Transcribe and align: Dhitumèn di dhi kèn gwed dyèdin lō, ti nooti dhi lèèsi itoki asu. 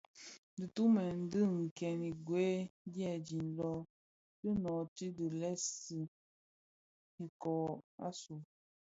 Dhitumèn 0.57 1.17
di 1.31 1.41
dhi 1.55 1.65
kèn 1.79 2.01
gwed 2.27 2.67
dyèdin 2.93 3.47
lō, 3.57 3.71
ti 4.37 4.49
nooti 4.61 5.05
dhi 5.17 5.27
lèèsi 5.39 5.99
itoki 7.23 7.81
asu. 8.07 8.35